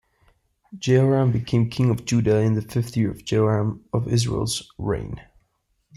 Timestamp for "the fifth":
2.55-2.97